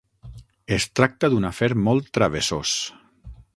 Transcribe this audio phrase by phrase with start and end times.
[0.77, 2.75] Es tracta d'un afer molt travessós.